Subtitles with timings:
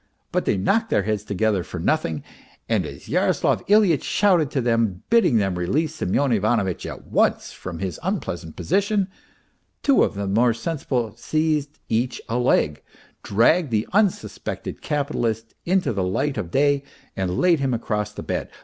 [0.31, 2.23] But they knocked their heads together for nothing,
[2.67, 7.77] and as Yaroslav Ilyitch shouted to them, bidding them release Semyon Ivanovitch at once from
[7.77, 9.09] his unpleasant position,
[9.83, 12.81] two of the more sensible seized each a leg,
[13.21, 16.81] dragged the unsuspected capitalist into the light of day
[17.15, 18.49] and laid him across the bed.